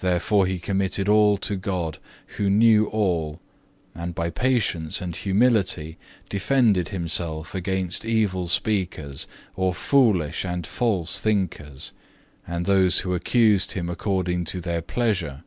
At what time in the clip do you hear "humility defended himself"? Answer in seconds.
5.14-7.54